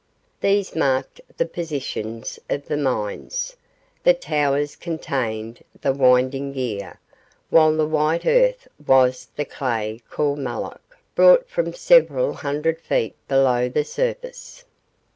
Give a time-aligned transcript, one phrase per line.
[0.39, 3.55] These marked the positions of the mines
[4.01, 6.99] the towers contained the winding gear,
[7.51, 13.69] while the white earth was the clay called mulloch, brought from several hundred feet below
[13.69, 14.65] the surface.